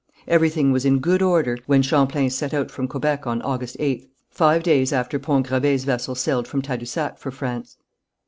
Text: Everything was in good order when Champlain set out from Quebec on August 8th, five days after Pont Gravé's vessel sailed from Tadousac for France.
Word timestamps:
Everything 0.27 0.71
was 0.71 0.83
in 0.83 0.97
good 0.97 1.21
order 1.21 1.59
when 1.67 1.83
Champlain 1.83 2.31
set 2.31 2.55
out 2.55 2.71
from 2.71 2.87
Quebec 2.87 3.27
on 3.27 3.39
August 3.43 3.77
8th, 3.77 4.07
five 4.31 4.63
days 4.63 4.91
after 4.91 5.19
Pont 5.19 5.45
Gravé's 5.45 5.83
vessel 5.83 6.15
sailed 6.15 6.47
from 6.47 6.63
Tadousac 6.63 7.19
for 7.19 7.29
France. 7.29 7.77